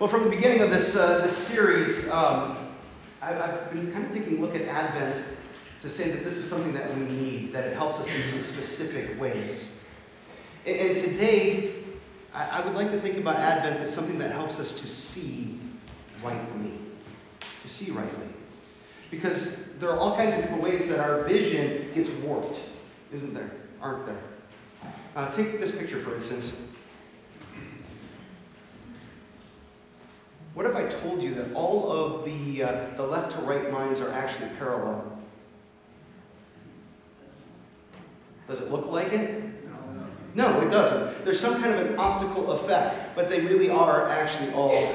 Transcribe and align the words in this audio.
Well, 0.00 0.08
from 0.08 0.24
the 0.24 0.30
beginning 0.30 0.62
of 0.62 0.70
this, 0.70 0.96
uh, 0.96 1.26
this 1.26 1.36
series, 1.36 2.08
um, 2.08 2.56
I've, 3.20 3.38
I've 3.38 3.70
been 3.70 3.92
kind 3.92 4.06
of 4.06 4.10
taking 4.10 4.38
a 4.38 4.40
look 4.40 4.54
at 4.54 4.62
Advent 4.62 5.22
to 5.82 5.90
say 5.90 6.10
that 6.10 6.24
this 6.24 6.38
is 6.38 6.48
something 6.48 6.72
that 6.72 6.96
we 6.96 7.02
need, 7.04 7.52
that 7.52 7.66
it 7.66 7.76
helps 7.76 8.00
us 8.00 8.06
in 8.06 8.22
some 8.22 8.40
specific 8.40 9.20
ways. 9.20 9.62
And, 10.64 10.74
and 10.74 10.96
today, 10.96 11.74
I, 12.32 12.46
I 12.46 12.64
would 12.64 12.74
like 12.74 12.90
to 12.92 12.98
think 12.98 13.18
about 13.18 13.36
Advent 13.36 13.78
as 13.80 13.94
something 13.94 14.16
that 14.20 14.32
helps 14.32 14.58
us 14.58 14.72
to 14.80 14.86
see 14.86 15.60
rightly. 16.24 16.78
To 17.62 17.68
see 17.68 17.90
rightly. 17.90 18.28
Because 19.10 19.54
there 19.80 19.90
are 19.90 19.98
all 19.98 20.16
kinds 20.16 20.32
of 20.32 20.40
different 20.40 20.62
ways 20.62 20.88
that 20.88 20.98
our 20.98 21.24
vision 21.24 21.92
gets 21.94 22.08
warped, 22.08 22.58
isn't 23.12 23.34
there? 23.34 23.50
Aren't 23.82 24.06
there? 24.06 24.22
Uh, 25.14 25.30
take 25.32 25.60
this 25.60 25.72
picture, 25.72 26.00
for 26.00 26.14
instance. 26.14 26.52
What 30.54 30.66
if 30.66 30.74
I 30.74 30.84
told 30.84 31.22
you 31.22 31.34
that 31.34 31.52
all 31.54 31.90
of 31.90 32.24
the, 32.24 32.62
uh, 32.62 32.86
the 32.96 33.06
left 33.06 33.32
to 33.32 33.38
right 33.42 33.72
lines 33.72 34.00
are 34.00 34.10
actually 34.10 34.48
parallel? 34.58 35.18
Does 38.48 38.60
it 38.60 38.70
look 38.70 38.86
like 38.86 39.12
it? 39.12 39.44
No, 40.34 40.60
it 40.60 40.70
doesn't. 40.70 41.24
There's 41.24 41.40
some 41.40 41.60
kind 41.60 41.74
of 41.74 41.86
an 41.86 41.98
optical 41.98 42.52
effect, 42.52 43.16
but 43.16 43.28
they 43.28 43.40
really 43.40 43.70
are 43.70 44.08
actually 44.08 44.52
all 44.52 44.94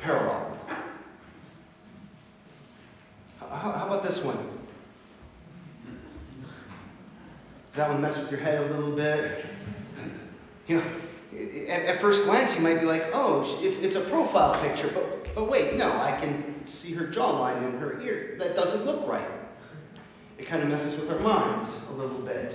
parallel. 0.00 0.58
How, 3.38 3.72
how 3.72 3.86
about 3.86 4.02
this 4.02 4.22
one? 4.22 4.36
Does 7.70 7.76
that 7.76 7.90
one 7.90 8.02
mess 8.02 8.16
with 8.16 8.30
your 8.30 8.40
head 8.40 8.62
a 8.62 8.74
little 8.74 8.92
bit? 8.92 9.44
You 10.66 10.78
know, 10.78 10.84
at, 11.32 11.84
at, 11.84 12.00
first 12.00 12.24
glance, 12.24 12.54
you 12.54 12.60
might 12.60 12.80
be 12.80 12.86
like, 12.86 13.10
oh, 13.12 13.42
it's, 13.60 13.78
it's 13.78 13.96
a 13.96 14.00
profile 14.00 14.60
picture, 14.60 14.88
but, 14.88 15.34
but 15.34 15.48
wait, 15.48 15.76
no, 15.76 15.90
I 16.00 16.18
can 16.18 16.66
see 16.66 16.92
her 16.94 17.06
jawline 17.06 17.64
and 17.64 17.78
her 17.80 18.00
ear. 18.00 18.36
That 18.38 18.54
doesn't 18.54 18.86
look 18.86 19.06
right. 19.06 19.28
It 20.38 20.46
kind 20.46 20.62
of 20.62 20.68
messes 20.68 20.98
with 20.98 21.10
our 21.10 21.18
minds 21.18 21.70
a 21.90 21.92
little 21.92 22.18
bit. 22.18 22.54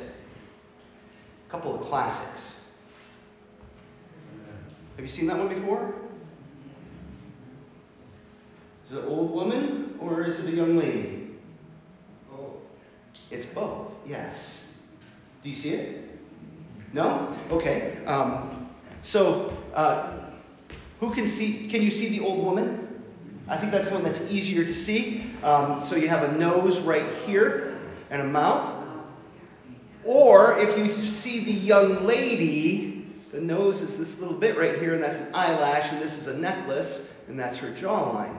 A 1.48 1.52
couple 1.52 1.76
of 1.76 1.82
classics. 1.82 2.56
Have 4.96 5.06
you 5.06 5.10
seen 5.10 5.28
that 5.28 5.38
one 5.38 5.48
before? 5.48 5.96
Is 8.86 8.98
it 8.98 9.04
an 9.04 9.10
old 9.10 9.32
woman 9.32 9.96
or 10.00 10.24
is 10.24 10.40
it 10.40 10.46
a 10.46 10.52
young 10.52 10.78
lady? 10.78 11.32
Both. 12.30 12.58
It's 13.30 13.46
both, 13.46 13.98
yes. 14.08 14.64
Do 15.42 15.50
you 15.50 15.56
see 15.56 15.70
it? 15.72 16.20
No? 16.94 17.36
Okay. 17.50 17.98
Um, 18.06 18.61
so, 19.02 19.58
uh, 19.74 20.14
who 21.00 21.14
can 21.14 21.28
see? 21.28 21.68
Can 21.68 21.82
you 21.82 21.92
see 21.92 22.10
the 22.10 22.24
old 22.24 22.44
woman? 22.44 22.88
I 23.48 23.58
think 23.58 23.72
that's 23.72 23.90
one 23.90 24.04
that's 24.04 24.22
easier 24.32 24.64
to 24.64 24.74
see. 24.74 25.32
Um, 25.44 25.82
so 25.82 25.96
you 25.96 26.08
have 26.08 26.24
a 26.24 26.38
nose 26.38 26.80
right 26.82 27.06
here 27.26 27.80
and 28.10 28.22
a 28.22 28.26
mouth. 28.26 28.78
Or 30.04 30.58
if 30.60 30.78
you 30.78 30.90
see 31.06 31.44
the 31.44 31.52
young 31.52 32.06
lady, 32.06 33.08
the 33.32 33.42
nose 33.42 33.82
is 33.82 33.98
this 33.98 34.20
little 34.20 34.38
bit 34.38 34.58
right 34.58 34.78
here, 34.80 34.94
and 34.94 35.04
that's 35.04 35.18
an 35.18 35.34
eyelash, 35.34 35.92
and 35.92 36.02
this 36.02 36.18
is 36.18 36.28
a 36.28 36.38
necklace, 36.38 37.08
and 37.28 37.40
that's 37.40 37.58
her 37.58 37.72
jawline. 37.72 38.38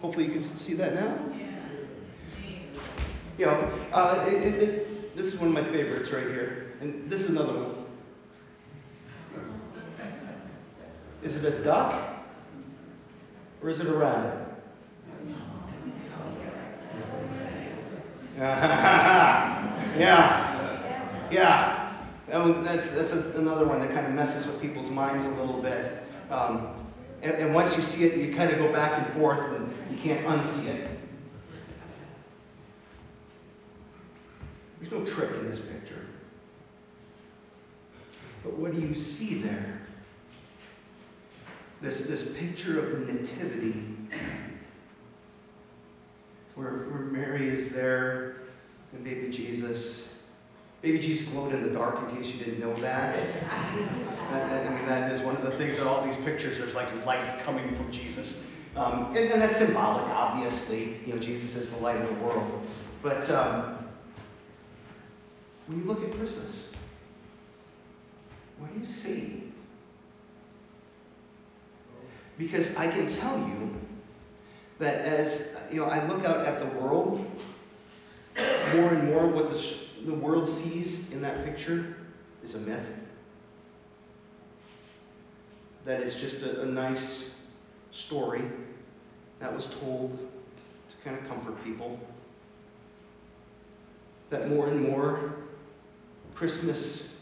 Hopefully 0.00 0.26
you 0.26 0.32
can 0.32 0.42
see 0.42 0.74
that 0.74 0.94
now. 0.94 1.18
You 3.38 3.46
know, 3.46 3.72
uh, 3.92 4.26
it, 4.28 4.34
it, 4.34 4.62
it, 4.62 5.16
this 5.16 5.26
is 5.26 5.38
one 5.38 5.48
of 5.48 5.54
my 5.54 5.64
favorites 5.64 6.10
right 6.10 6.26
here, 6.26 6.72
and 6.80 7.08
this 7.10 7.22
is 7.22 7.30
another 7.30 7.54
one. 7.54 7.79
Is 11.22 11.36
it 11.36 11.44
a 11.44 11.62
duck 11.62 12.02
or 13.62 13.70
is 13.70 13.80
it 13.80 13.86
a 13.86 13.92
rabbit? 13.92 14.46
yeah. 19.98 19.98
Yeah. 21.30 21.92
that's 22.62 22.90
that's 22.90 23.12
a, 23.12 23.32
another 23.36 23.66
one 23.66 23.80
that 23.80 23.92
kind 23.92 24.06
of 24.06 24.12
messes 24.12 24.46
with 24.46 24.62
people's 24.62 24.88
minds 24.88 25.26
a 25.26 25.28
little 25.28 25.60
bit. 25.60 26.02
Um, 26.30 26.68
and, 27.22 27.32
and 27.34 27.54
once 27.54 27.76
you 27.76 27.82
see 27.82 28.04
it, 28.04 28.16
you 28.16 28.34
kind 28.34 28.50
of 28.50 28.58
go 28.58 28.72
back 28.72 29.04
and 29.04 29.12
forth 29.14 29.52
and 29.54 29.74
you 29.90 29.98
can't 29.98 30.26
unsee 30.26 30.68
it. 30.68 30.88
There's 34.80 34.92
no 34.92 35.04
trick 35.04 35.30
in 35.32 35.50
this 35.50 35.58
picture. 35.58 36.06
But 38.42 38.56
what 38.56 38.74
do 38.74 38.80
you 38.80 38.94
see 38.94 39.42
there? 39.42 39.79
This, 41.80 42.02
this 42.02 42.22
picture 42.22 42.78
of 42.78 43.06
the 43.06 43.12
nativity 43.12 43.84
where, 46.54 46.70
where 46.70 47.02
Mary 47.02 47.48
is 47.48 47.70
there 47.70 48.36
and 48.92 49.04
baby 49.04 49.30
Jesus. 49.30 50.08
Baby 50.82 50.98
Jesus 50.98 51.28
glowed 51.28 51.54
in 51.54 51.62
the 51.62 51.70
dark, 51.70 51.98
in 52.08 52.16
case 52.16 52.34
you 52.34 52.42
didn't 52.42 52.60
know 52.60 52.74
that. 52.80 53.14
I 53.50 54.68
mean, 54.68 54.86
that 54.86 55.12
is 55.12 55.20
one 55.20 55.36
of 55.36 55.42
the 55.42 55.50
things 55.52 55.78
in 55.78 55.86
all 55.86 56.04
these 56.04 56.16
pictures. 56.18 56.58
There's 56.58 56.74
like 56.74 56.88
light 57.04 57.42
coming 57.44 57.74
from 57.74 57.90
Jesus. 57.92 58.46
Um, 58.76 59.06
and, 59.16 59.30
and, 59.30 59.42
that's 59.42 59.56
symbolic, 59.56 60.04
obviously. 60.04 61.00
You 61.04 61.14
know, 61.14 61.18
Jesus 61.18 61.56
is 61.56 61.70
the 61.70 61.78
light 61.78 61.96
of 61.96 62.08
the 62.08 62.14
world. 62.24 62.62
But 63.02 63.28
um, 63.30 63.84
when 65.66 65.80
you 65.80 65.84
look 65.84 66.04
at 66.04 66.16
Christmas, 66.16 66.70
what 68.58 68.72
do 68.72 68.78
you 68.78 68.86
see? 68.86 69.49
Because 72.40 72.74
I 72.74 72.86
can 72.86 73.06
tell 73.06 73.36
you 73.36 73.78
that 74.78 75.02
as 75.02 75.46
you 75.70 75.78
know, 75.78 75.84
I 75.84 76.06
look 76.06 76.24
out 76.24 76.46
at 76.46 76.58
the 76.58 76.78
world, 76.80 77.18
more 78.74 78.94
and 78.94 79.08
more 79.08 79.26
what 79.26 79.52
the, 79.52 79.76
the 80.06 80.14
world 80.14 80.48
sees 80.48 81.10
in 81.10 81.20
that 81.20 81.44
picture 81.44 81.96
is 82.42 82.54
a 82.54 82.58
myth. 82.60 82.88
That 85.84 86.00
it's 86.00 86.14
just 86.14 86.40
a, 86.40 86.62
a 86.62 86.64
nice 86.64 87.28
story 87.92 88.42
that 89.38 89.54
was 89.54 89.66
told 89.66 90.18
to 90.18 91.04
kind 91.04 91.18
of 91.18 91.28
comfort 91.28 91.62
people. 91.62 92.00
That 94.30 94.48
more 94.48 94.68
and 94.68 94.88
more 94.88 95.34
Christmas, 96.34 97.12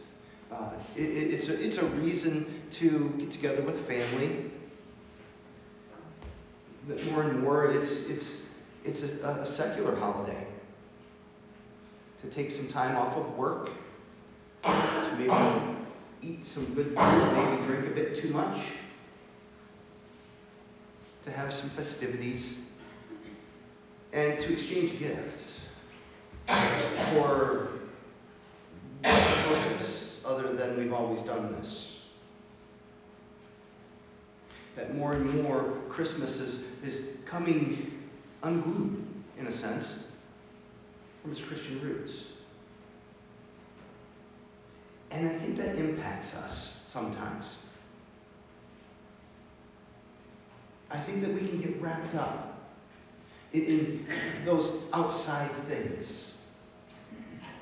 uh, 0.52 0.70
it, 0.94 1.02
it's, 1.02 1.48
a, 1.48 1.60
it's 1.60 1.78
a 1.78 1.86
reason 1.86 2.62
to 2.70 3.12
get 3.18 3.32
together 3.32 3.62
with 3.62 3.84
family 3.88 4.52
that 6.88 7.04
more 7.12 7.22
and 7.22 7.40
more 7.40 7.70
it's, 7.70 8.06
it's, 8.08 8.38
it's 8.84 9.02
a, 9.02 9.28
a 9.42 9.46
secular 9.46 9.94
holiday. 9.94 10.46
To 12.22 12.28
take 12.28 12.50
some 12.50 12.66
time 12.66 12.96
off 12.96 13.16
of 13.16 13.36
work, 13.36 13.70
to 14.64 15.14
maybe 15.16 15.32
eat 16.20 16.44
some 16.44 16.64
good 16.74 16.88
food, 16.88 17.32
maybe 17.32 17.62
drink 17.62 17.86
a 17.86 17.90
bit 17.90 18.16
too 18.16 18.30
much, 18.30 18.60
to 21.24 21.30
have 21.30 21.52
some 21.52 21.68
festivities, 21.70 22.56
and 24.12 24.40
to 24.40 24.52
exchange 24.52 24.98
gifts 24.98 25.60
for 27.12 27.68
purpose 29.02 30.18
other 30.24 30.54
than 30.54 30.76
we've 30.76 30.92
always 30.92 31.20
done 31.20 31.54
this 31.60 31.97
that 34.78 34.94
more 34.94 35.12
and 35.12 35.42
more 35.42 35.76
Christmas 35.88 36.38
is, 36.38 36.60
is 36.84 37.08
coming 37.26 38.00
unglued, 38.44 39.04
in 39.36 39.48
a 39.48 39.52
sense, 39.52 39.94
from 41.20 41.32
its 41.32 41.40
Christian 41.40 41.80
roots. 41.82 42.22
And 45.10 45.28
I 45.28 45.32
think 45.32 45.56
that 45.56 45.74
impacts 45.74 46.34
us 46.36 46.76
sometimes. 46.88 47.56
I 50.90 50.98
think 50.98 51.22
that 51.22 51.34
we 51.34 51.40
can 51.40 51.60
get 51.60 51.82
wrapped 51.82 52.14
up 52.14 52.60
in, 53.52 53.62
in 53.64 54.06
those 54.44 54.84
outside 54.92 55.50
things, 55.66 56.30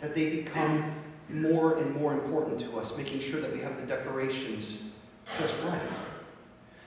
that 0.02 0.14
they 0.14 0.36
become 0.36 0.92
more 1.30 1.78
and 1.78 1.96
more 1.96 2.12
important 2.12 2.60
to 2.60 2.78
us, 2.78 2.94
making 2.94 3.20
sure 3.20 3.40
that 3.40 3.52
we 3.52 3.60
have 3.60 3.80
the 3.80 3.86
decorations 3.86 4.82
just 5.38 5.54
right 5.64 5.80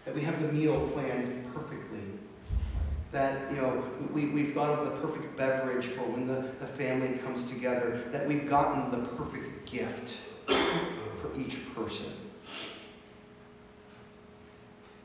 that 0.06 0.16
we 0.16 0.22
have 0.22 0.42
the 0.42 0.52
meal 0.52 0.90
planned 0.94 1.54
perfectly. 1.54 2.00
That, 3.12 3.52
you 3.52 3.58
know, 3.58 3.84
we, 4.14 4.28
we've 4.28 4.54
thought 4.54 4.80
of 4.80 4.86
the 4.86 5.08
perfect 5.08 5.36
beverage 5.36 5.86
for 5.88 6.02
when 6.02 6.28
the, 6.28 6.46
the 6.60 6.68
family 6.68 7.18
comes 7.18 7.50
together. 7.50 8.04
That 8.12 8.28
we've 8.28 8.48
gotten 8.48 8.92
the 8.92 9.08
perfect 9.10 9.70
gift 9.70 10.18
for 10.48 11.36
each 11.36 11.58
person. 11.74 12.12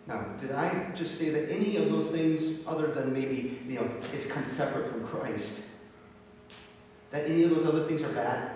Now, 0.07 0.23
did 0.39 0.53
I 0.53 0.91
just 0.95 1.19
say 1.19 1.31
that 1.31 1.51
any 1.51 1.77
of 1.77 1.91
those 1.91 2.09
things, 2.09 2.61
other 2.67 2.89
than 2.89 3.13
maybe, 3.13 3.59
you 3.67 3.77
know, 3.77 3.91
it's 4.13 4.27
come 4.27 4.45
separate 4.45 4.91
from 4.91 5.07
Christ, 5.07 5.63
that 7.11 7.25
any 7.25 7.45
of 7.45 7.51
those 7.51 7.65
other 7.65 7.87
things 7.87 8.03
are 8.03 8.13
bad? 8.13 8.51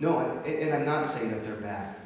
No, 0.00 0.18
and 0.46 0.74
I'm 0.74 0.86
not 0.86 1.04
saying 1.04 1.30
that 1.30 1.44
they're 1.44 1.56
bad. 1.56 1.96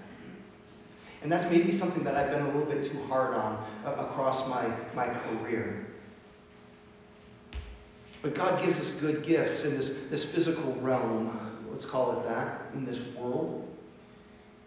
And 1.22 1.30
that's 1.30 1.48
maybe 1.48 1.70
something 1.70 2.02
that 2.04 2.16
I've 2.16 2.30
been 2.30 2.42
a 2.42 2.46
little 2.46 2.64
bit 2.64 2.90
too 2.90 3.02
hard 3.04 3.34
on 3.34 3.64
uh, 3.86 3.92
across 3.92 4.48
my, 4.48 4.68
my 4.94 5.08
career. 5.08 5.86
But 8.22 8.34
God 8.34 8.64
gives 8.64 8.80
us 8.80 8.92
good 8.92 9.22
gifts 9.22 9.64
in 9.64 9.76
this, 9.76 9.96
this 10.10 10.24
physical 10.24 10.74
realm, 10.74 11.66
let's 11.70 11.84
call 11.84 12.18
it 12.18 12.28
that, 12.28 12.62
in 12.74 12.84
this 12.84 13.06
world. 13.14 13.68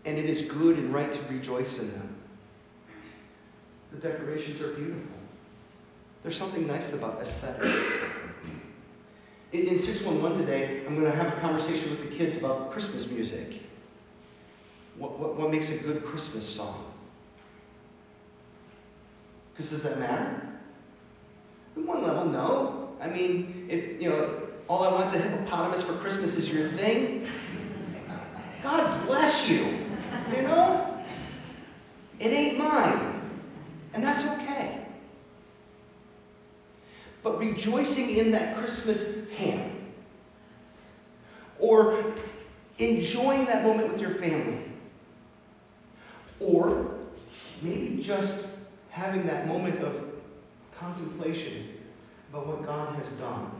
And 0.05 0.17
it 0.17 0.25
is 0.25 0.43
good 0.43 0.77
and 0.77 0.93
right 0.93 1.11
to 1.11 1.33
rejoice 1.33 1.77
in 1.79 1.91
them. 1.91 2.15
The 3.91 3.97
decorations 3.97 4.61
are 4.61 4.73
beautiful. 4.73 5.07
There's 6.23 6.37
something 6.37 6.67
nice 6.67 6.93
about 6.93 7.21
aesthetics. 7.21 7.67
In, 9.51 9.67
in 9.67 9.79
611 9.79 10.45
today, 10.45 10.85
I'm 10.85 10.99
going 10.99 11.09
to 11.09 11.15
have 11.15 11.37
a 11.37 11.39
conversation 11.39 11.89
with 11.91 12.09
the 12.09 12.15
kids 12.15 12.35
about 12.37 12.71
Christmas 12.71 13.09
music. 13.09 13.64
What, 14.97 15.19
what, 15.19 15.35
what 15.35 15.51
makes 15.51 15.69
a 15.69 15.77
good 15.77 16.03
Christmas 16.05 16.47
song? 16.47 16.91
Because 19.53 19.71
does 19.71 19.83
that 19.83 19.99
matter? 19.99 20.41
On 21.77 21.85
one 21.85 22.03
level, 22.03 22.25
no. 22.25 22.89
I 23.01 23.07
mean, 23.07 23.67
if, 23.69 24.01
you 24.01 24.09
know, 24.09 24.41
all 24.67 24.83
I 24.83 24.91
want 24.91 25.07
is 25.07 25.13
a 25.13 25.19
hippopotamus 25.19 25.81
for 25.81 25.93
Christmas 25.93 26.35
is 26.37 26.51
your 26.51 26.69
thing, 26.71 27.27
God 28.63 29.05
bless 29.05 29.47
you. 29.47 29.85
You 30.35 30.41
know? 30.41 31.03
It 32.19 32.27
ain't 32.27 32.57
mine. 32.57 33.21
And 33.93 34.03
that's 34.03 34.25
okay. 34.25 34.85
But 37.21 37.39
rejoicing 37.39 38.17
in 38.17 38.31
that 38.31 38.57
Christmas 38.57 39.03
ham, 39.37 39.71
or 41.59 42.13
enjoying 42.77 43.45
that 43.45 43.63
moment 43.63 43.91
with 43.91 44.01
your 44.01 44.15
family, 44.15 44.59
or 46.39 46.95
maybe 47.61 47.94
just 48.05 48.47
having 48.89 49.25
that 49.25 49.47
moment 49.47 49.79
of 49.79 50.05
contemplation 50.77 51.69
about 52.29 52.47
what 52.47 52.65
God 52.65 52.95
has 52.95 53.07
done. 53.13 53.51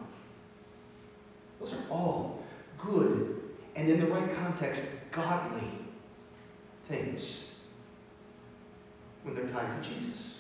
Those 1.60 1.74
are 1.74 1.90
all 1.90 2.44
good 2.78 3.42
and, 3.76 3.90
in 3.90 4.00
the 4.00 4.08
right 4.08 4.34
context, 4.38 4.86
godly 5.12 5.68
things 6.88 7.46
when 9.24 9.36
they're 9.36 9.48
tied 9.48 9.84
to 9.84 9.90
Jesus. 9.90 10.36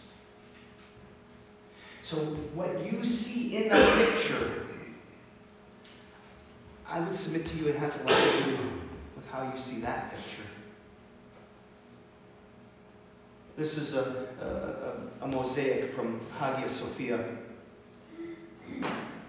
So, 2.03 2.17
what 2.53 2.85
you 2.85 3.03
see 3.03 3.57
in 3.57 3.69
that 3.69 3.97
picture, 3.97 4.67
I 6.87 6.99
would 6.99 7.15
submit 7.15 7.45
to 7.47 7.57
you 7.57 7.67
it 7.67 7.77
has 7.77 7.95
a 7.95 8.03
lot 8.03 8.15
to 8.15 8.43
do 8.43 8.57
with 9.15 9.27
how 9.31 9.51
you 9.51 9.57
see 9.57 9.81
that 9.81 10.11
picture. 10.11 10.43
This 13.57 13.77
is 13.77 13.93
a, 13.93 14.27
a, 15.21 15.25
a, 15.25 15.27
mosaic 15.27 15.93
from 15.93 16.19
Hagia 16.37 16.69
Sophia. 16.69 17.23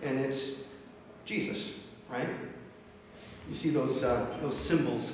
And 0.02 0.20
it's 0.20 0.50
Jesus, 1.24 1.74
right? 2.10 2.28
You 3.48 3.54
see 3.54 3.70
those, 3.70 4.02
uh, 4.02 4.26
those 4.42 4.56
symbols. 4.56 5.12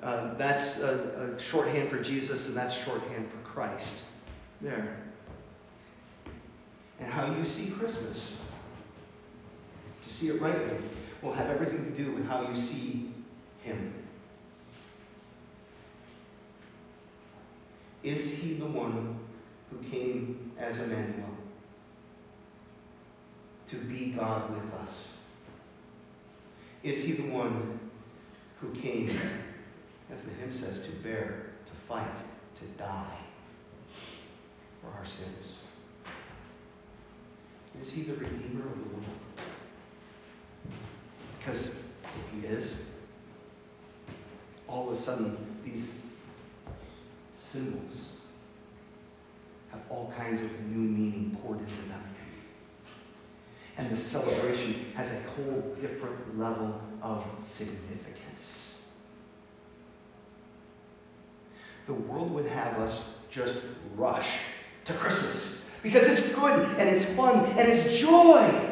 Uh, 0.00 0.34
that's 0.34 0.78
a, 0.78 1.34
a 1.34 1.40
shorthand 1.40 1.88
for 1.88 2.00
Jesus, 2.00 2.46
and 2.46 2.56
that's 2.56 2.74
shorthand 2.74 3.28
for 3.30 3.38
Christ. 3.38 4.02
There. 4.60 4.96
And 7.00 7.12
how 7.12 7.34
you 7.34 7.44
see 7.44 7.70
Christmas, 7.70 8.32
to 10.06 10.08
see 10.12 10.28
it 10.28 10.40
rightly, 10.40 10.76
will 11.20 11.32
have 11.32 11.50
everything 11.50 11.84
to 11.84 11.90
do 11.90 12.12
with 12.12 12.28
how 12.28 12.48
you 12.48 12.54
see 12.54 13.10
Him. 13.62 13.92
Is 18.06 18.30
he 18.34 18.54
the 18.54 18.66
one 18.66 19.18
who 19.68 19.78
came 19.78 20.52
as 20.56 20.78
Emmanuel 20.78 21.28
to 23.68 23.76
be 23.78 24.12
God 24.12 24.48
with 24.54 24.72
us? 24.74 25.08
Is 26.84 27.02
he 27.02 27.14
the 27.14 27.28
one 27.28 27.80
who 28.60 28.70
came, 28.70 29.18
as 30.08 30.22
the 30.22 30.30
hymn 30.30 30.52
says, 30.52 30.78
to 30.82 30.92
bear, 31.02 31.46
to 31.66 31.72
fight, 31.88 32.14
to 32.60 32.64
die 32.78 33.18
for 34.80 34.96
our 34.96 35.04
sins? 35.04 35.56
Is 37.80 37.90
he 37.90 38.02
the 38.02 38.14
Redeemer 38.14 38.68
of 38.68 38.78
the 38.78 38.84
world? 38.84 39.04
Because 41.40 41.70
if 41.70 42.40
he 42.40 42.46
is, 42.46 42.76
all 44.68 44.90
of 44.90 44.96
a 44.96 44.96
sudden, 44.96 45.36
these 45.64 45.88
symbols 47.56 48.16
have 49.70 49.80
all 49.88 50.12
kinds 50.16 50.42
of 50.42 50.60
new 50.66 50.78
meaning 50.78 51.38
poured 51.40 51.58
into 51.58 51.88
them. 51.88 52.02
And 53.78 53.90
the 53.90 53.95
celebration 54.06 54.92
has 54.94 55.12
a 55.12 55.20
whole 55.30 55.76
different 55.80 56.38
level 56.38 56.80
of 57.02 57.24
significance. 57.44 58.76
The 61.86 61.94
world 61.94 62.32
would 62.32 62.46
have 62.46 62.78
us 62.78 63.02
just 63.30 63.56
rush 63.96 64.38
to 64.84 64.92
Christmas 64.92 65.62
because 65.82 66.06
it's 66.08 66.34
good 66.34 66.68
and 66.78 66.88
it's 66.88 67.04
fun 67.16 67.44
and 67.58 67.68
it's 67.68 67.98
joy. 67.98 68.66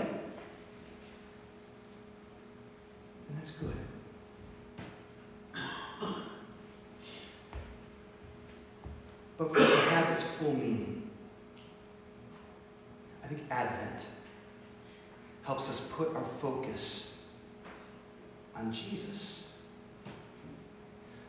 full 10.44 10.54
meaning. 10.54 11.10
I 13.22 13.26
think 13.26 13.42
Advent 13.50 14.06
helps 15.42 15.69
us 15.69 15.80
put 15.92 16.14
our 16.14 16.23
focus 16.38 17.10
on 18.56 18.72
Jesus, 18.72 19.42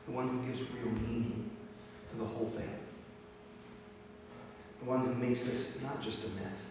the 0.06 0.12
one 0.12 0.30
who 0.30 0.48
gives 0.48 0.62
real 0.72 0.92
meaning 0.92 1.50
to 2.12 2.18
the 2.18 2.26
whole 2.26 2.52
thing, 2.56 2.70
the 4.80 4.90
one 4.90 5.06
who 5.06 5.14
makes 5.16 5.44
this 5.44 5.78
not 5.82 6.02
just 6.02 6.24
a 6.24 6.28
myth, 6.28 6.66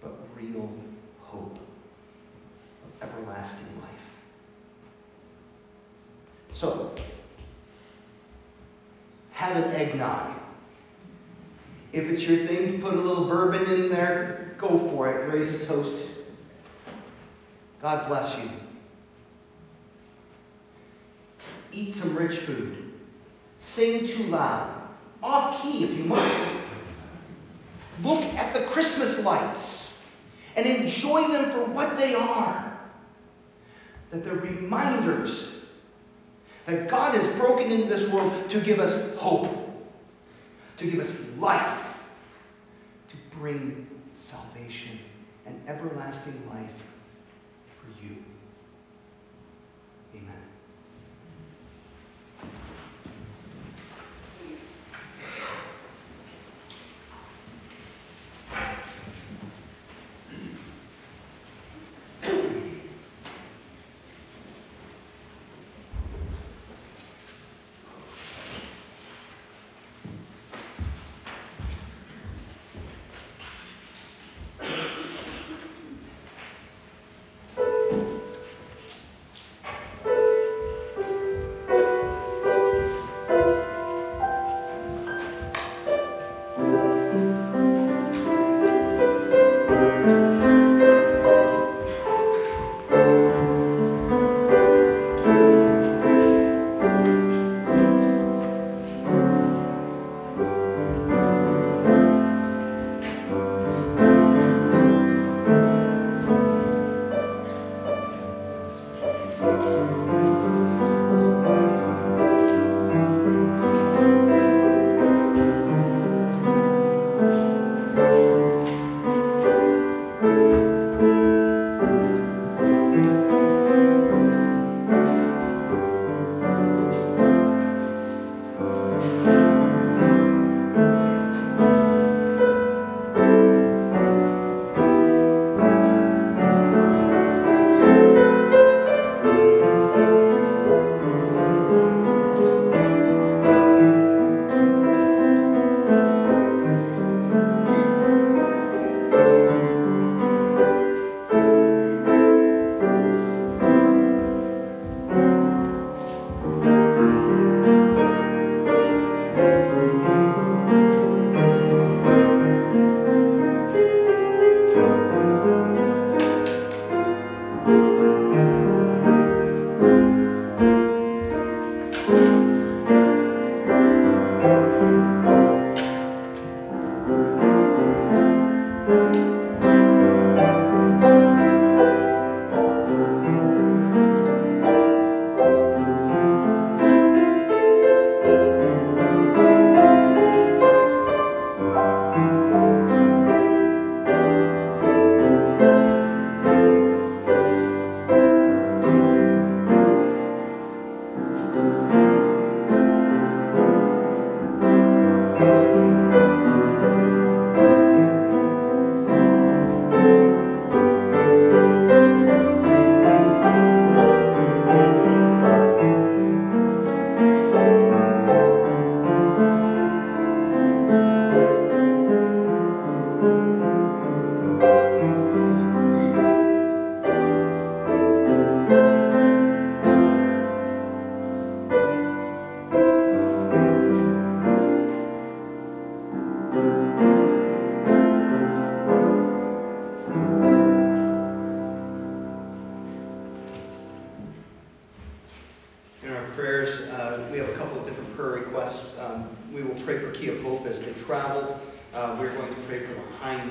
but 0.00 0.12
real 0.36 0.70
hope 1.20 1.58
of 2.84 3.08
everlasting 3.08 3.80
life. 3.80 3.90
So, 6.52 6.94
have 9.32 9.56
an 9.56 9.72
eggnog. 9.74 10.34
If 11.92 12.08
it's 12.08 12.26
your 12.26 12.46
thing 12.46 12.72
to 12.72 12.78
put 12.78 12.94
a 12.94 13.00
little 13.00 13.24
bourbon 13.24 13.64
in 13.72 13.88
there, 13.88 14.54
go 14.58 14.78
for 14.78 15.10
it. 15.10 15.32
Raise 15.32 15.54
a 15.54 15.66
toast. 15.66 16.09
God 17.80 18.08
bless 18.08 18.36
you. 18.38 18.50
Eat 21.72 21.94
some 21.94 22.16
rich 22.16 22.38
food. 22.38 22.92
Sing 23.58 24.06
too 24.06 24.24
loud. 24.24 24.88
Off 25.22 25.62
key 25.62 25.84
if 25.84 25.96
you 25.96 26.04
must. 26.04 26.50
Look 28.02 28.22
at 28.22 28.52
the 28.52 28.60
Christmas 28.66 29.22
lights 29.24 29.92
and 30.56 30.66
enjoy 30.66 31.28
them 31.28 31.50
for 31.50 31.64
what 31.64 31.96
they 31.96 32.14
are. 32.14 32.78
That 34.10 34.24
they're 34.24 34.34
reminders 34.34 35.52
that 36.66 36.88
God 36.88 37.14
has 37.14 37.26
broken 37.38 37.70
into 37.70 37.86
this 37.86 38.08
world 38.08 38.50
to 38.50 38.60
give 38.60 38.80
us 38.80 39.18
hope 39.18 39.60
to 40.80 40.90
give 40.90 41.00
us 41.00 41.26
life, 41.38 41.84
to 43.10 43.16
bring 43.38 43.86
salvation 44.16 44.98
and 45.44 45.60
everlasting 45.68 46.42
life 46.48 46.72
for 47.80 48.04
you. 48.04 48.16
Amen. 50.14 50.49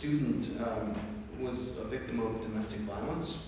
student 0.00 0.60
um, 0.62 0.94
was 1.38 1.76
a 1.78 1.84
victim 1.84 2.20
of 2.20 2.40
domestic 2.40 2.78
violence, 2.80 3.38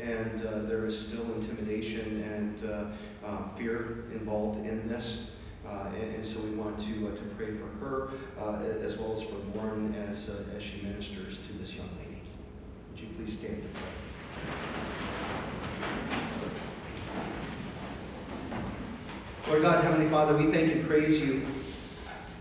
and 0.00 0.44
uh, 0.44 0.62
there 0.62 0.86
is 0.86 0.98
still 0.98 1.24
intimidation 1.34 2.22
and 2.22 2.70
uh, 2.70 2.84
uh, 3.26 3.48
fear 3.56 4.04
involved 4.12 4.66
in 4.66 4.88
this. 4.88 5.30
Uh, 5.66 5.86
and, 6.00 6.16
and, 6.16 6.24
so 6.24 6.38
we 6.40 6.50
want 6.50 6.78
to, 6.78 7.08
uh, 7.08 7.14
to 7.14 7.22
pray 7.38 7.52
for 7.52 7.66
her 7.82 8.10
uh, 8.38 8.58
as 8.84 8.98
well 8.98 9.14
as 9.14 9.22
for 9.22 9.36
Lauren 9.54 9.94
as, 9.94 10.28
as 10.54 10.62
she 10.62 10.82
ministers 10.82 11.38
to 11.38 11.54
this 11.54 11.74
young 11.74 11.88
lady. 11.98 12.20
Would 12.90 13.00
you 13.00 13.08
please 13.16 13.38
stand 13.38 13.62
to 13.62 13.68
pray? 13.68 13.82
Lord 19.48 19.62
God, 19.62 19.82
Heavenly 19.82 20.10
Father, 20.10 20.36
we 20.36 20.52
thank 20.52 20.72
and 20.72 20.86
praise 20.86 21.18
you 21.20 21.46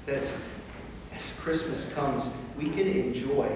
that 0.06 0.24
as 1.14 1.32
Christmas 1.40 1.92
comes, 1.94 2.28
we 2.58 2.70
can 2.70 2.88
enjoy 2.88 3.56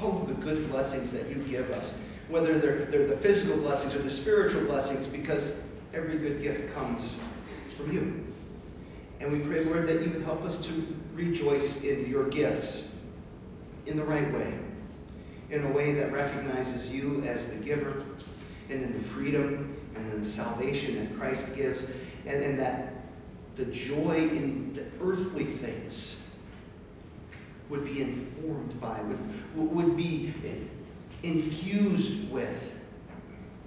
all 0.00 0.22
of 0.22 0.28
the 0.28 0.34
good 0.34 0.70
blessings 0.70 1.12
that 1.12 1.28
you 1.28 1.36
give 1.36 1.70
us, 1.70 1.96
whether 2.28 2.58
they're, 2.58 2.84
they're 2.86 3.06
the 3.06 3.16
physical 3.16 3.56
blessings 3.58 3.94
or 3.94 3.98
the 4.00 4.10
spiritual 4.10 4.64
blessings, 4.64 5.06
because 5.06 5.52
every 5.92 6.18
good 6.18 6.40
gift 6.42 6.72
comes 6.74 7.16
from 7.76 7.92
you. 7.92 8.24
And 9.20 9.32
we 9.32 9.40
pray, 9.40 9.64
Lord, 9.64 9.86
that 9.86 10.02
you 10.02 10.10
would 10.10 10.22
help 10.22 10.42
us 10.44 10.64
to 10.66 10.96
rejoice 11.14 11.82
in 11.82 12.08
your 12.08 12.28
gifts 12.28 12.88
in 13.86 13.96
the 13.96 14.04
right 14.04 14.32
way, 14.32 14.54
in 15.50 15.64
a 15.64 15.70
way 15.72 15.92
that 15.92 16.12
recognizes 16.12 16.88
you 16.88 17.22
as 17.26 17.46
the 17.46 17.56
giver, 17.56 18.04
and 18.68 18.82
in 18.82 18.92
the 18.92 19.00
freedom 19.00 19.76
and 19.96 20.12
in 20.12 20.20
the 20.20 20.28
salvation 20.28 20.96
that 20.96 21.18
Christ 21.18 21.44
gives, 21.54 21.86
and, 22.24 22.42
and 22.42 22.58
that 22.58 22.94
the 23.56 23.64
joy 23.66 24.16
in 24.16 24.72
the 24.74 24.84
earthly 25.04 25.44
things 25.44 26.20
would 27.70 27.84
be 27.84 28.02
informed 28.02 28.78
by, 28.80 29.00
would, 29.00 29.72
would 29.72 29.96
be 29.96 30.34
infused 31.22 32.28
with 32.30 32.74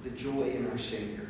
the 0.03 0.09
joy 0.11 0.51
in 0.51 0.69
our 0.69 0.77
Savior. 0.77 1.29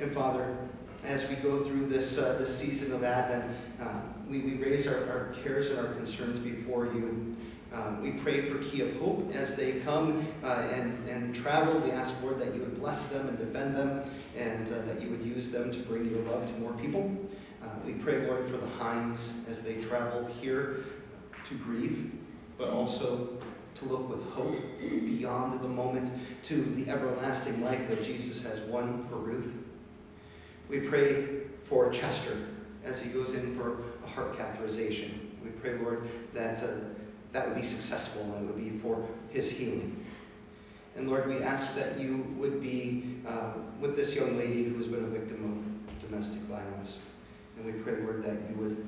And 0.00 0.12
Father, 0.12 0.56
as 1.04 1.28
we 1.28 1.34
go 1.36 1.62
through 1.62 1.86
this, 1.86 2.16
uh, 2.16 2.36
this 2.38 2.56
season 2.56 2.92
of 2.92 3.02
Advent, 3.04 3.50
uh, 3.80 4.00
we, 4.28 4.40
we 4.40 4.54
raise 4.54 4.86
our, 4.86 4.96
our 5.08 5.34
cares 5.42 5.70
and 5.70 5.78
our 5.78 5.92
concerns 5.94 6.38
before 6.38 6.86
you. 6.86 7.36
Um, 7.72 8.00
we 8.00 8.12
pray 8.12 8.42
for 8.42 8.58
Key 8.58 8.82
of 8.82 8.96
Hope 8.96 9.32
as 9.34 9.54
they 9.54 9.80
come 9.80 10.26
uh, 10.42 10.68
and, 10.72 11.08
and 11.08 11.34
travel. 11.34 11.78
We 11.80 11.90
ask, 11.90 12.14
Lord, 12.22 12.38
that 12.40 12.54
you 12.54 12.60
would 12.60 12.78
bless 12.78 13.06
them 13.06 13.28
and 13.28 13.38
defend 13.38 13.76
them 13.76 14.08
and 14.36 14.66
uh, 14.72 14.82
that 14.82 15.02
you 15.02 15.10
would 15.10 15.22
use 15.22 15.50
them 15.50 15.70
to 15.72 15.78
bring 15.80 16.08
your 16.08 16.20
love 16.20 16.46
to 16.46 16.52
more 16.58 16.72
people. 16.74 17.14
Uh, 17.62 17.68
we 17.84 17.94
pray, 17.94 18.26
Lord, 18.26 18.48
for 18.48 18.56
the 18.56 18.66
Hines 18.66 19.32
as 19.48 19.60
they 19.60 19.74
travel 19.74 20.28
here 20.40 20.84
to 21.48 21.54
grieve, 21.56 22.12
but 22.58 22.70
also 22.70 23.28
to 23.76 23.84
look 23.84 24.08
with 24.08 24.30
hope 24.32 24.58
beyond 24.80 25.60
the 25.60 25.68
moment 25.68 26.12
to 26.42 26.62
the 26.76 26.90
everlasting 26.90 27.62
life 27.62 27.88
that 27.88 28.02
Jesus 28.02 28.42
has 28.42 28.60
won 28.62 29.06
for 29.08 29.16
Ruth. 29.16 29.52
We 30.68 30.80
pray 30.80 31.42
for 31.64 31.90
Chester 31.90 32.46
as 32.84 33.00
he 33.00 33.10
goes 33.10 33.34
in 33.34 33.56
for 33.56 33.82
a 34.04 34.08
heart 34.08 34.36
catheterization. 34.36 35.10
We 35.44 35.50
pray, 35.50 35.74
Lord, 35.74 36.08
that 36.32 36.62
uh, 36.62 36.68
that 37.32 37.48
would 37.48 37.56
be 37.56 37.62
successful 37.62 38.22
and 38.22 38.48
it 38.48 38.54
would 38.54 38.64
be 38.64 38.78
for 38.78 39.06
his 39.30 39.50
healing. 39.50 40.04
And 40.96 41.08
Lord, 41.08 41.28
we 41.28 41.42
ask 41.42 41.74
that 41.74 42.00
you 42.00 42.26
would 42.38 42.62
be 42.62 43.18
uh, 43.26 43.52
with 43.80 43.96
this 43.96 44.14
young 44.14 44.38
lady 44.38 44.64
who 44.64 44.76
has 44.76 44.86
been 44.86 45.04
a 45.04 45.08
victim 45.08 45.44
of 45.44 46.08
domestic 46.08 46.40
violence. 46.42 46.98
And 47.56 47.66
we 47.66 47.72
pray, 47.72 48.00
Lord, 48.00 48.24
that 48.24 48.38
you 48.48 48.56
would 48.56 48.86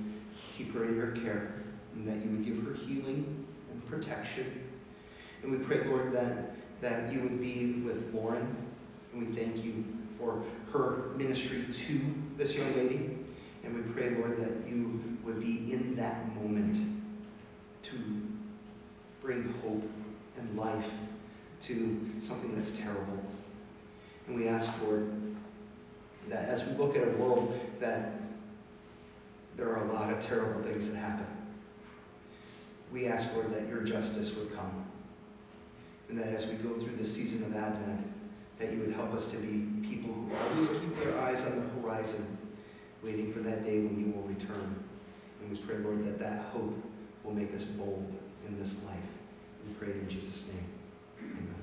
keep 0.57 0.73
her 0.73 0.85
in 0.85 0.97
your 0.97 1.11
care 1.11 1.53
and 1.99 2.07
that 2.07 2.25
you 2.25 2.31
would 2.31 2.45
give 2.45 2.65
her 2.65 2.75
healing 2.87 3.47
and 3.73 3.87
protection. 3.89 4.65
And 5.43 5.51
we 5.53 5.59
pray, 5.59 5.85
Lord, 5.85 6.13
that, 6.13 6.55
that 6.81 7.13
you 7.13 7.21
would 7.21 7.41
be 7.41 7.83
with 7.85 8.15
Lauren. 8.15 8.57
And 9.13 9.27
we 9.27 9.35
thank 9.35 9.65
you 9.65 9.85
for 10.19 10.45
her 10.73 11.11
ministry 11.17 11.65
to 11.73 12.01
this 12.37 12.55
young 12.55 12.75
lady. 12.77 13.19
And 13.65 13.75
we 13.75 13.83
pray, 13.93 14.11
Lord, 14.11 14.39
that 14.39 14.69
you 14.69 15.19
would 15.25 15.41
be 15.41 15.73
in 15.73 15.97
that 15.97 16.35
moment 16.37 16.79
to 17.83 17.97
bring 19.21 19.53
hope 19.63 19.89
and 20.39 20.57
life 20.57 20.91
to 21.63 22.01
something 22.19 22.55
that's 22.55 22.71
terrible. 22.71 23.19
And 24.27 24.37
we 24.37 24.47
ask, 24.47 24.71
Lord, 24.83 25.11
that 26.29 26.49
as 26.49 26.65
we 26.65 26.73
look 26.77 26.97
at 26.97 27.03
a 27.03 27.11
world 27.13 27.59
that 27.81 28.13
there 29.57 29.69
are 29.69 29.89
a 29.89 29.93
lot 29.93 30.13
of 30.13 30.21
terrible 30.21 30.63
things 30.63 30.89
that 30.89 30.97
happen. 30.97 31.27
We 32.93 33.07
ask, 33.07 33.35
Lord, 33.35 33.53
that 33.53 33.69
your 33.69 33.83
justice 33.83 34.35
would 34.35 34.55
come. 34.55 34.85
And 36.09 36.19
that 36.19 36.29
as 36.29 36.47
we 36.47 36.55
go 36.55 36.75
through 36.75 36.97
this 36.97 37.15
season 37.15 37.45
of 37.45 37.55
Advent, 37.55 38.07
that 38.59 38.73
you 38.73 38.81
would 38.81 38.93
help 38.93 39.13
us 39.13 39.27
to 39.27 39.37
be 39.37 39.87
people 39.87 40.13
who 40.13 40.31
always 40.51 40.69
keep 40.69 40.99
their 40.99 41.19
eyes 41.19 41.43
on 41.43 41.57
the 41.57 41.81
horizon, 41.81 42.39
waiting 43.03 43.33
for 43.33 43.41
that 43.41 43.63
day 43.63 43.79
when 43.79 43.99
you 43.99 44.13
will 44.13 44.23
return. 44.23 44.85
And 45.41 45.51
we 45.51 45.57
pray, 45.59 45.79
Lord, 45.79 46.05
that 46.07 46.19
that 46.19 46.47
hope 46.53 46.75
will 47.23 47.35
make 47.35 47.55
us 47.55 47.65
bold 47.65 48.13
in 48.47 48.59
this 48.59 48.77
life. 48.87 48.97
We 49.67 49.75
pray 49.75 49.93
in 49.93 50.09
Jesus' 50.09 50.47
name. 50.47 50.65
Amen. 51.21 51.55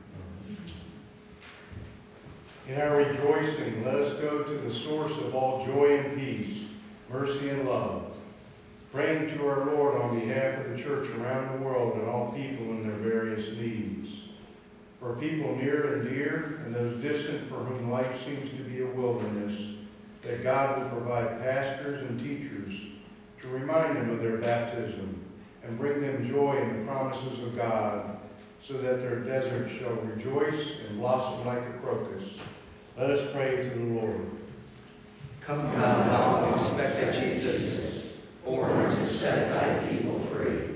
In 2.67 2.81
our 2.81 2.95
rejoicing, 2.97 3.83
let 3.83 3.95
us 3.95 4.19
go 4.21 4.43
to 4.43 4.53
the 4.53 4.73
source 4.73 5.15
of 5.17 5.35
all 5.35 5.65
joy 5.65 5.99
and 5.99 6.17
peace, 6.17 6.65
mercy 7.09 7.49
and 7.49 7.67
love, 7.67 8.04
praying 8.95 9.27
to 9.27 9.45
our 9.45 9.65
Lord 9.65 10.01
on 10.01 10.17
behalf 10.17 10.57
of 10.57 10.71
the 10.71 10.81
church 10.81 11.09
around 11.09 11.51
the 11.51 11.65
world 11.65 11.97
and 11.97 12.07
all 12.07 12.31
people 12.31 12.67
in 12.67 12.87
their 12.87 12.97
various 12.97 13.45
needs. 13.57 14.07
For 15.01 15.17
people 15.17 15.53
near 15.57 15.95
and 15.95 16.09
dear, 16.09 16.61
and 16.65 16.73
those 16.73 17.01
distant 17.01 17.49
for 17.49 17.55
whom 17.55 17.91
life 17.91 18.23
seems 18.23 18.49
to 18.51 18.63
be 18.63 18.81
a 18.81 18.87
wilderness, 18.87 19.53
that 20.21 20.43
God 20.43 20.81
will 20.81 20.89
provide 21.01 21.41
pastors 21.41 22.03
and 22.03 22.17
teachers 22.17 22.73
to 23.41 23.49
remind 23.49 23.97
them 23.97 24.11
of 24.11 24.21
their 24.21 24.37
baptism 24.37 25.21
and 25.61 25.77
bring 25.77 25.99
them 25.99 26.25
joy 26.25 26.57
in 26.57 26.79
the 26.79 26.89
promises 26.89 27.43
of 27.43 27.53
God, 27.53 28.17
so 28.61 28.75
that 28.75 28.99
their 28.99 29.19
desert 29.19 29.69
shall 29.77 29.93
rejoice 29.95 30.69
and 30.87 30.99
blossom 30.99 31.45
like 31.45 31.59
a 31.59 31.73
crocus. 31.83 32.23
Let 32.97 33.11
us 33.11 33.29
pray 33.33 33.57
to 33.57 33.69
the 33.69 33.85
Lord. 33.99 34.31
Come 35.41 35.65
thou 35.73 36.41
long 36.41 36.53
expected 36.53 37.13
Jesus, 37.13 37.94
born 38.45 38.89
to 38.89 39.07
set 39.07 39.51
thy 39.51 39.87
people 39.87 40.19
free. 40.19 40.69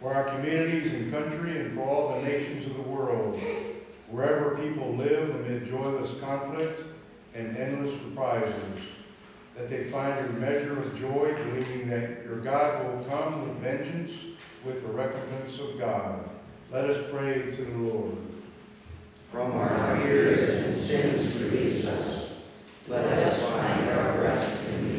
For 0.00 0.14
our 0.14 0.24
communities 0.24 0.92
and 0.92 1.12
country 1.12 1.58
and 1.58 1.74
for 1.74 1.82
all 1.82 2.14
the 2.14 2.22
nations 2.22 2.66
of 2.66 2.76
the 2.76 2.82
world, 2.82 3.40
wherever 4.08 4.56
people 4.56 4.94
live 4.94 5.30
amid 5.30 5.66
joyless 5.66 6.14
conflict 6.20 6.82
and 7.34 7.56
endless 7.56 7.92
reprisals, 8.02 8.80
that 9.56 9.68
they 9.68 9.90
find 9.90 10.24
a 10.24 10.32
measure 10.34 10.78
of 10.78 10.98
joy, 10.98 11.34
believing 11.34 11.88
that 11.90 12.24
your 12.24 12.36
God 12.36 12.84
will 12.84 13.04
come 13.04 13.42
with 13.42 13.58
vengeance, 13.58 14.12
with 14.64 14.82
the 14.82 14.92
recompense 14.92 15.58
of 15.58 15.78
God. 15.78 16.28
Let 16.70 16.84
us 16.84 17.04
pray 17.10 17.56
to 17.56 17.64
the 17.64 17.78
Lord. 17.78 18.16
From 19.32 19.52
our 19.52 19.96
fears 19.96 20.64
and 20.64 20.72
sins 20.72 21.34
release 21.36 21.86
us. 21.86 22.42
Let 22.86 23.04
us 23.06 23.50
find 23.50 23.90
our 23.90 24.20
rest 24.20 24.68
in 24.68 24.92
thee. 24.92 24.95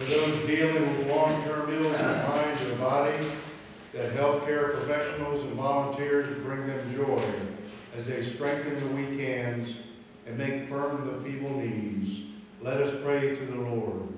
For 0.00 0.06
those 0.06 0.46
dealing 0.46 0.96
with 0.96 1.08
long-term 1.08 1.74
ills 1.74 2.00
of 2.00 2.28
mind 2.28 2.58
or 2.62 2.76
body, 2.76 3.26
that 3.92 4.14
healthcare 4.14 4.72
professionals 4.72 5.42
and 5.42 5.52
volunteers 5.52 6.42
bring 6.42 6.66
them 6.66 6.94
joy 6.94 7.22
as 7.94 8.06
they 8.06 8.22
strengthen 8.22 8.80
the 8.80 8.94
weak 8.94 9.20
hands 9.20 9.76
and 10.26 10.38
make 10.38 10.70
firm 10.70 11.06
the 11.06 11.22
feeble 11.22 11.50
knees. 11.50 12.30
Let 12.62 12.80
us 12.80 12.98
pray 13.04 13.36
to 13.36 13.44
the 13.44 13.56
Lord. 13.56 14.08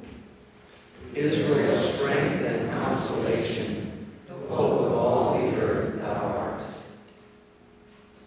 Israel's 1.16 1.94
strength 1.94 2.44
and 2.44 2.70
consolation, 2.70 4.06
hope 4.48 4.82
of 4.82 4.92
all 4.92 5.34
the 5.36 5.56
earth 5.56 6.00
thou 6.00 6.12
art. 6.12 6.64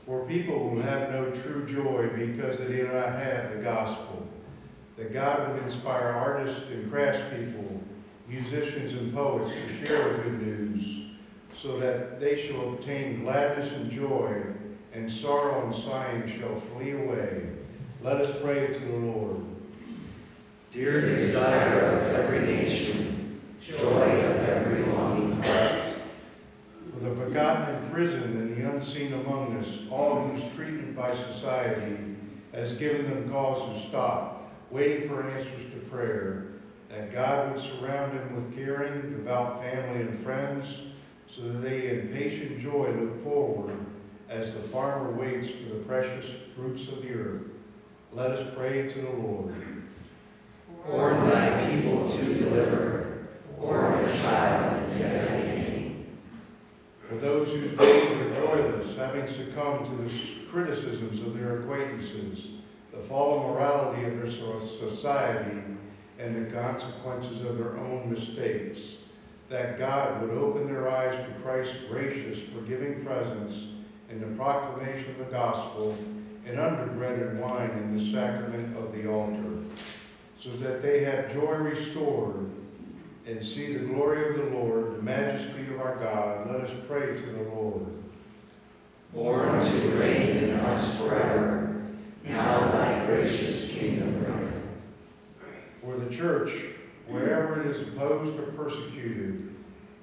For 0.05 0.25
people 0.25 0.71
who 0.71 0.81
have 0.81 1.09
no 1.09 1.31
true 1.31 1.65
joy 1.65 2.09
because 2.17 2.59
they 2.59 2.67
do 2.67 2.89
not 2.89 3.13
have 3.13 3.51
the 3.51 3.63
gospel, 3.63 4.27
that 4.97 5.13
God 5.13 5.53
would 5.53 5.63
inspire 5.63 6.07
artists 6.07 6.63
and 6.71 6.91
craftspeople, 6.91 7.79
musicians 8.27 8.93
and 8.93 9.13
poets 9.13 9.51
to 9.51 9.85
share 9.85 10.13
the 10.13 10.23
good 10.23 10.41
news, 10.41 11.17
so 11.53 11.79
that 11.79 12.19
they 12.19 12.47
shall 12.47 12.73
obtain 12.73 13.23
gladness 13.23 13.71
and 13.73 13.91
joy, 13.91 14.41
and 14.93 15.11
sorrow 15.11 15.65
and 15.65 15.75
sighing 15.83 16.39
shall 16.39 16.55
flee 16.55 16.91
away. 16.91 17.49
Let 18.01 18.21
us 18.21 18.41
pray 18.41 18.67
to 18.67 18.79
the 18.79 18.97
Lord. 18.97 19.41
Dear 20.71 21.01
desire 21.01 21.79
of 21.79 22.15
every 22.15 22.39
nation, 22.39 23.41
joy 23.61 23.77
of 23.77 24.49
every 24.49 24.83
longing 24.91 25.41
heart. 25.41 25.81
For 26.93 26.99
the 27.09 27.15
forgotten 27.15 27.75
in 27.75 27.89
prison 27.91 28.23
and 28.23 28.55
the 28.55 28.69
unseen 28.69 29.13
among 29.13 29.57
us, 29.57 29.67
all 29.89 30.27
whose 30.27 30.43
treatment 30.55 30.95
by 30.95 31.15
society 31.15 31.97
has 32.53 32.73
given 32.73 33.09
them 33.09 33.29
cause 33.29 33.81
to 33.81 33.87
stop, 33.89 34.34
waiting 34.71 35.07
for 35.07 35.29
answers 35.29 35.71
to 35.73 35.79
prayer, 35.89 36.47
that 36.89 37.13
God 37.13 37.53
would 37.53 37.63
surround 37.63 38.17
them 38.17 38.35
with 38.35 38.55
caring, 38.55 39.11
devout 39.11 39.61
family 39.61 40.01
and 40.01 40.23
friends, 40.23 40.67
so 41.33 41.41
that 41.43 41.61
they 41.61 41.89
in 41.89 42.09
patient 42.09 42.59
joy 42.61 42.91
look 42.91 43.23
forward 43.23 43.77
as 44.29 44.53
the 44.53 44.61
farmer 44.61 45.11
waits 45.11 45.49
for 45.49 45.75
the 45.75 45.83
precious 45.83 46.25
fruits 46.55 46.87
of 46.87 47.01
the 47.01 47.13
earth. 47.13 47.41
Let 48.13 48.31
us 48.31 48.55
pray 48.55 48.87
to 48.87 49.01
the 49.01 49.09
Lord. 49.11 49.55
Warn 50.87 51.25
thy 51.25 51.69
people 51.69 52.07
to 52.07 52.33
deliver, 52.35 53.27
warn 53.57 54.05
a 54.05 54.17
child 54.19 54.99
yet 54.99 55.25
a 55.25 55.41
king. 55.41 56.17
For 57.09 57.15
those 57.15 57.49
whose 57.49 57.77
days 57.77 58.11
are 58.11 58.33
joyless, 58.35 58.97
having 58.97 59.27
succumbed 59.27 59.85
to 59.85 60.03
the 60.03 60.11
criticisms 60.49 61.19
of 61.21 61.37
their 61.37 61.59
acquaintances, 61.59 62.47
the 62.95 63.03
fallen 63.07 63.51
morality 63.51 64.05
of 64.05 64.21
their 64.21 64.31
society, 64.89 65.61
and 66.17 66.47
the 66.47 66.51
consequences 66.51 67.41
of 67.41 67.57
their 67.57 67.77
own 67.77 68.09
mistakes, 68.09 68.79
that 69.49 69.77
God 69.77 70.21
would 70.21 70.31
open 70.31 70.65
their 70.65 70.89
eyes 70.89 71.13
to 71.13 71.41
Christ's 71.41 71.75
gracious, 71.89 72.39
forgiving 72.53 73.03
presence 73.03 73.53
in 74.09 74.21
the 74.21 74.37
proclamation 74.37 75.11
of 75.11 75.17
the 75.17 75.25
gospel 75.25 75.97
and 76.45 76.59
under 76.59 76.85
bread 76.93 77.19
and 77.19 77.39
wine 77.39 77.69
in 77.71 77.97
the 77.97 78.11
sacrament 78.11 78.77
of 78.77 78.93
the 78.93 79.09
altar, 79.09 79.63
so 80.41 80.49
that 80.57 80.81
they 80.81 81.03
have 81.03 81.33
joy 81.33 81.55
restored 81.55 82.49
and 83.25 83.43
see 83.43 83.73
the 83.73 83.85
glory 83.85 84.29
of 84.29 84.35
the 84.45 84.55
Lord, 84.55 84.97
the 84.97 85.01
majesty 85.01 85.73
of 85.73 85.81
our 85.81 85.95
God. 85.95 86.49
Let 86.49 86.61
us 86.61 86.71
pray 86.87 87.15
to 87.15 87.25
the 87.25 87.43
Lord. 87.49 87.87
Born 89.13 89.59
to 89.59 89.87
reign 89.97 90.37
in 90.37 90.51
us 90.51 90.97
forever, 90.97 91.64
now 92.25 92.71
thy 92.71 93.05
gracious 93.05 93.69
kingdom 93.71 94.23
bring. 94.23 94.51
For 95.81 95.97
the 95.97 96.13
church, 96.15 96.51
wherever 97.07 97.61
it 97.61 97.67
is 97.67 97.87
opposed 97.87 98.39
or 98.39 98.51
persecuted, 98.53 99.53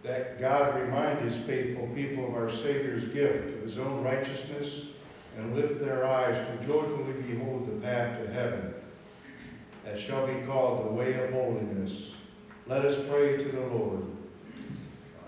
that 0.03 0.41
God 0.41 0.81
remind 0.81 1.21
his 1.21 1.37
faithful 1.47 1.89
people 1.95 2.29
of 2.29 2.35
our 2.35 2.51
Savior's 2.51 3.13
gift 3.13 3.57
of 3.57 3.63
his 3.63 3.79
own 3.79 4.03
righteousness 4.03 4.87
and 5.37 5.55
lift 5.55 5.81
their 5.81 6.05
eyes 6.07 6.37
to 6.37 6.67
joyfully 6.67 7.13
behold 7.23 7.67
the 7.67 7.87
path 7.87 8.21
to 8.21 8.33
heaven 8.33 8.75
that 9.85 10.01
shall 10.01 10.27
be 10.27 10.47
called 10.47 10.87
the 10.87 10.93
way 10.93 11.15
of 11.15 11.33
holiness. 11.33 11.93
Let 12.67 12.85
us 12.85 12.97
pray 13.09 13.37
to 13.37 13.45
the 13.45 13.61
Lord. 13.61 14.05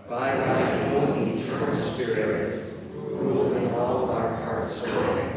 By 0.09 0.35
thy 0.35 0.89
holy 0.91 1.41
eternal 1.41 1.75
Spirit, 1.75 2.75
rule 2.93 3.57
in 3.57 3.71
all 3.75 4.11
our 4.11 4.37
hearts, 4.37 4.87
Lord. 4.87 5.34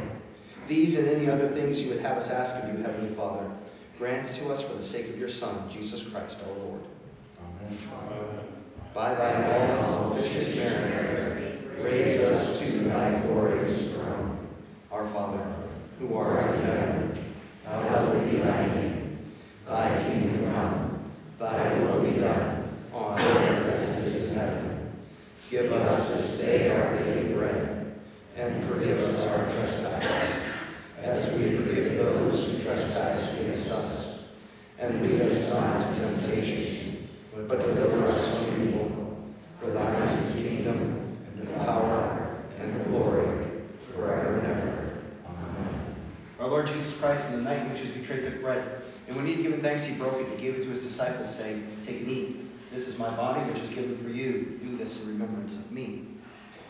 These 0.67 0.97
and 0.97 1.08
any 1.08 1.30
other 1.30 1.47
things 1.47 1.82
you 1.82 1.89
would 1.89 2.01
have 2.01 2.17
us 2.17 2.30
ask 2.30 2.56
of 2.62 2.69
you, 2.69 2.84
Heavenly 2.84 3.15
Father, 3.15 3.49
grant 3.97 4.27
to 4.36 4.49
us 4.49 4.62
for 4.62 4.73
the 4.73 4.84
sake 4.84 5.08
of 5.10 5.17
your 5.17 5.30
Son, 5.30 5.69
Jesus 5.71 6.03
Christ, 6.03 6.39
our 6.45 6.53
Lord. 6.65 6.82
Amen. 7.39 7.77
By 8.93 9.13
thy 9.13 9.77
all 9.77 10.13
sufficient 10.13 10.58
merit, 10.58 11.60
raise 11.80 12.19
us 12.19 12.60
to 12.60 12.80
thy 12.80 13.19
glorious 13.21 13.93
throne. 13.93 14.38
Our 14.91 15.08
Father, 15.10 15.45
who 15.99 16.15
art 16.15 16.41
in 16.41 16.62
heaven, 16.62 17.34
hallowed 17.63 18.30
be 18.30 18.38
thy 18.38 18.67
name. 18.67 19.34
Thy 19.65 20.03
kingdom 20.03 20.53
come, 20.53 21.12
thy 21.39 21.80
will 21.80 22.01
be 22.01 22.19
done, 22.19 22.69
on 22.93 23.19
earth 23.19 23.73
as 23.73 23.89
it 23.89 24.08
is 24.08 24.30
in 24.30 24.36
heaven. 24.36 24.93
Give 25.49 25.71
us 25.71 26.10
this 26.10 26.39
day 26.39 26.69
our 26.71 26.97
daily 26.97 27.34
bread, 27.34 27.99
and 28.36 28.63
forgive 28.65 28.99
us 28.99 29.27
our 29.27 29.45
trespasses, 29.45 30.46
as 31.01 31.31
we 31.33 31.55
forgive 31.55 31.97
those 31.97 32.45
who 32.45 32.63
trespass 32.63 33.39
against 33.39 33.67
us. 33.67 34.29
And 34.79 35.01
lead 35.01 35.21
us 35.21 35.49
not 35.49 35.81
into 35.81 35.99
temptation, 36.01 37.10
but 37.47 37.60
deliver 37.60 38.07
us 38.07 38.27
from 38.27 38.67
evil. 38.67 39.27
For 39.60 39.71
thine 39.71 40.10
is 40.10 40.36
the 40.36 40.41
kingdom, 40.41 41.17
and 41.25 41.47
the 41.47 41.53
power, 41.53 42.38
and 42.60 42.79
the 42.79 42.89
glory, 42.89 43.47
forever 43.93 44.38
and 44.38 44.47
ever. 44.47 44.99
Amen. 45.25 45.95
Our 46.39 46.47
Lord 46.47 46.67
Jesus 46.67 46.95
Christ, 46.97 47.29
in 47.29 47.38
the 47.38 47.41
night 47.41 47.62
in 47.62 47.71
which 47.71 47.81
he 47.81 47.88
was 47.88 47.97
betrayed, 47.97 48.23
took 48.23 48.41
bread. 48.41 48.83
And 49.07 49.15
when 49.15 49.25
he 49.25 49.33
had 49.33 49.41
given 49.41 49.62
thanks, 49.62 49.83
he 49.83 49.95
broke 49.95 50.19
it 50.19 50.27
and 50.27 50.39
gave 50.39 50.55
it 50.55 50.63
to 50.63 50.69
his 50.69 50.86
disciples, 50.86 51.33
saying, 51.33 51.65
Take 51.86 52.01
and 52.01 52.10
eat. 52.10 52.71
This 52.71 52.88
is 52.88 52.99
my 52.99 53.10
body, 53.10 53.43
which 53.49 53.62
is 53.63 53.69
given 53.69 53.97
for 54.03 54.10
you. 54.10 54.60
Do 54.62 54.77
this 54.77 55.01
in 55.01 55.07
remembrance 55.07 55.55
of 55.55 55.71
me. 55.71 56.05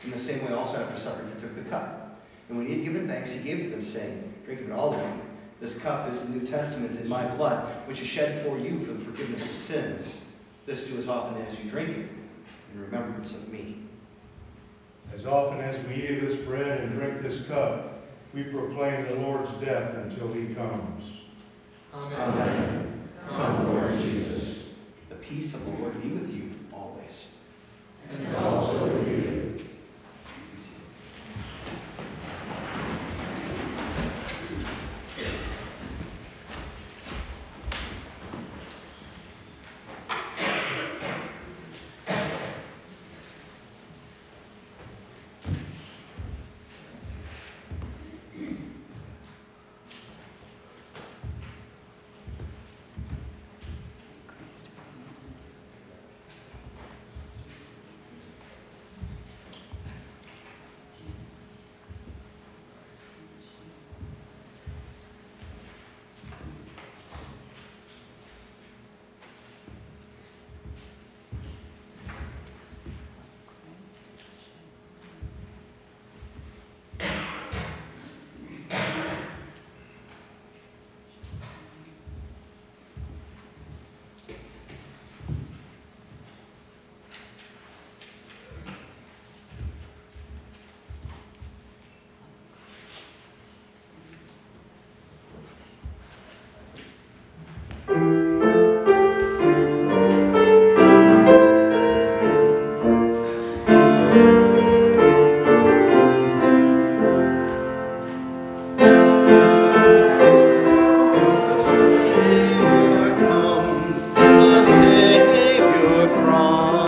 In 0.03 0.11
the 0.11 0.17
same 0.17 0.45
way, 0.45 0.53
also 0.53 0.81
after 0.81 0.97
supper, 0.97 1.23
he 1.33 1.41
took 1.41 1.55
the 1.55 1.69
cup. 1.69 2.06
And 2.49 2.57
when 2.57 2.67
he 2.67 2.75
had 2.75 2.83
given 2.83 3.07
thanks, 3.07 3.31
he 3.31 3.39
gave 3.39 3.63
to 3.63 3.69
them, 3.69 3.81
saying, 3.81 4.33
Drink 4.45 4.61
of 4.61 4.69
it, 4.69 4.73
all 4.73 4.93
of 4.93 5.01
you. 5.01 5.21
This 5.59 5.75
cup 5.75 6.11
is 6.11 6.21
the 6.21 6.29
New 6.29 6.45
Testament 6.45 6.99
in 6.99 7.07
my 7.07 7.27
blood, 7.35 7.87
which 7.87 7.99
is 7.99 8.07
shed 8.07 8.45
for 8.45 8.57
you 8.57 8.85
for 8.85 8.93
the 8.93 9.03
forgiveness 9.03 9.45
of 9.45 9.55
sins. 9.55 10.19
This 10.65 10.85
do 10.85 10.97
as 10.97 11.09
often 11.09 11.41
as 11.43 11.59
you 11.59 11.69
drink 11.69 11.89
it 11.89 12.09
in 12.73 12.81
remembrance 12.81 13.31
of 13.33 13.47
me. 13.49 13.79
As 15.13 15.25
often 15.25 15.59
as 15.61 15.83
we 15.87 15.95
eat 15.95 16.21
this 16.21 16.35
bread 16.35 16.81
and 16.81 16.93
drink 16.93 17.21
this 17.21 17.45
cup, 17.47 18.03
we 18.33 18.43
proclaim 18.43 19.07
the 19.07 19.15
Lord's 19.15 19.49
death 19.63 19.95
until 19.95 20.31
he 20.31 20.53
comes. 20.53 21.05
Amen. 21.93 22.19
Amen. 22.19 23.09
Come, 23.29 23.73
Lord 23.73 23.99
Jesus. 23.99 24.73
The 25.09 25.15
peace 25.15 25.53
of 25.53 25.65
the 25.65 25.71
Lord 25.81 26.01
be 26.01 26.09
with 26.09 26.33
you 26.33 26.51
always. 26.71 27.27
And 28.09 28.35
also 28.35 28.85
with 28.85 29.07
you. 29.07 29.66